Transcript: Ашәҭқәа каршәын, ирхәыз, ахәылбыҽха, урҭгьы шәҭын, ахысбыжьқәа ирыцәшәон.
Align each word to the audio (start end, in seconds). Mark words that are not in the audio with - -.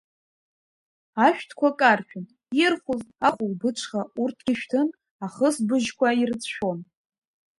Ашәҭқәа 1.25 1.69
каршәын, 1.79 2.25
ирхәыз, 2.61 3.01
ахәылбыҽха, 3.27 4.01
урҭгьы 4.21 4.53
шәҭын, 4.59 4.87
ахысбыжьқәа 5.25 6.07
ирыцәшәон. 6.19 6.79